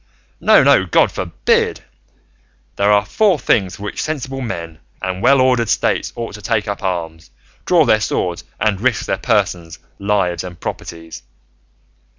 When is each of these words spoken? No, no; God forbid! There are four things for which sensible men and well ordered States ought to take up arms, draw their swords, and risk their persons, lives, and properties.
No, 0.39 0.63
no; 0.63 0.83
God 0.87 1.11
forbid! 1.11 1.81
There 2.75 2.91
are 2.91 3.05
four 3.05 3.37
things 3.37 3.75
for 3.75 3.83
which 3.83 4.01
sensible 4.01 4.41
men 4.41 4.79
and 4.99 5.21
well 5.21 5.39
ordered 5.39 5.69
States 5.69 6.11
ought 6.15 6.33
to 6.33 6.41
take 6.41 6.67
up 6.67 6.81
arms, 6.81 7.29
draw 7.67 7.85
their 7.85 8.01
swords, 8.01 8.43
and 8.59 8.81
risk 8.81 9.05
their 9.05 9.19
persons, 9.19 9.77
lives, 9.99 10.43
and 10.43 10.59
properties. 10.59 11.21